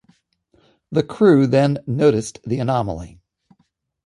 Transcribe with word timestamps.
The 0.91 1.03
crew 1.03 1.45
then 1.45 1.77
noticed 1.85 2.39
the 2.43 2.57
anomaly. 2.57 3.19